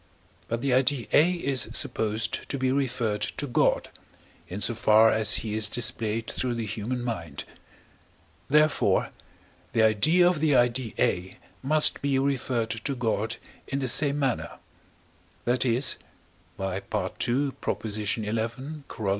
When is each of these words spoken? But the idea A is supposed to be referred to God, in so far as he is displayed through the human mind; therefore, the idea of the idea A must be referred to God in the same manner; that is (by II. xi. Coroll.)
But 0.47 0.61
the 0.61 0.73
idea 0.73 1.05
A 1.13 1.33
is 1.33 1.69
supposed 1.73 2.49
to 2.49 2.57
be 2.57 2.71
referred 2.71 3.21
to 3.37 3.45
God, 3.45 3.89
in 4.47 4.59
so 4.59 4.73
far 4.73 5.11
as 5.11 5.35
he 5.45 5.53
is 5.53 5.69
displayed 5.69 6.25
through 6.25 6.55
the 6.55 6.65
human 6.65 7.03
mind; 7.03 7.43
therefore, 8.49 9.11
the 9.73 9.83
idea 9.83 10.27
of 10.27 10.39
the 10.39 10.55
idea 10.55 10.93
A 10.97 11.37
must 11.61 12.01
be 12.01 12.17
referred 12.17 12.71
to 12.71 12.95
God 12.95 13.35
in 13.67 13.77
the 13.77 13.87
same 13.87 14.17
manner; 14.17 14.57
that 15.45 15.65
is 15.65 15.97
(by 16.57 16.77
II. 16.77 16.81
xi. 17.19 17.51
Coroll.) 17.59 19.09